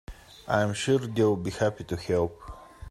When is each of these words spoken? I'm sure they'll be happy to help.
I'm 0.47 0.73
sure 0.73 0.97
they'll 0.97 1.35
be 1.35 1.51
happy 1.51 1.83
to 1.83 1.95
help. 1.95 2.41